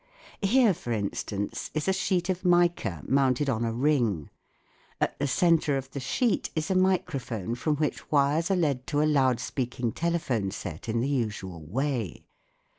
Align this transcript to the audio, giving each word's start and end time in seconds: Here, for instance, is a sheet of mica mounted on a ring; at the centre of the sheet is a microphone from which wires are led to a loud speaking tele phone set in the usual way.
Here, 0.41 0.73
for 0.73 0.91
instance, 0.91 1.69
is 1.75 1.87
a 1.87 1.93
sheet 1.93 2.27
of 2.27 2.43
mica 2.43 3.03
mounted 3.07 3.51
on 3.51 3.63
a 3.63 3.71
ring; 3.71 4.31
at 4.99 5.19
the 5.19 5.27
centre 5.27 5.77
of 5.77 5.91
the 5.91 5.99
sheet 5.99 6.49
is 6.55 6.71
a 6.71 6.75
microphone 6.75 7.53
from 7.53 7.75
which 7.75 8.09
wires 8.09 8.49
are 8.49 8.55
led 8.55 8.87
to 8.87 9.03
a 9.03 9.03
loud 9.05 9.39
speaking 9.39 9.91
tele 9.91 10.17
phone 10.17 10.49
set 10.49 10.89
in 10.89 11.01
the 11.01 11.07
usual 11.07 11.61
way. 11.67 12.25